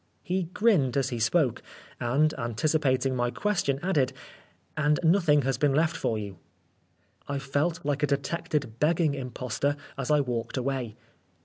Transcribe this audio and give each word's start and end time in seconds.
He 0.23 0.45
grinned 0.51 0.97
as 0.97 1.09
he 1.09 1.19
spoke, 1.19 1.61
and, 1.99 2.33
antici 2.35 2.79
pating 2.81 3.13
my 3.15 3.29
question, 3.29 3.79
added 3.83 4.13
"and 4.75 4.99
nothing 5.03 5.43
has 5.43 5.59
been 5.59 5.75
left 5.75 5.95
for 5.95 6.17
you." 6.17 6.39
I 7.27 7.37
felt 7.37 7.85
like 7.85 8.01
a 8.01 8.07
detected 8.07 8.79
begging 8.79 9.13
impostor 9.13 9.75
as 9.99 10.09
I 10.09 10.21
walked 10.21 10.57
away. 10.57 10.95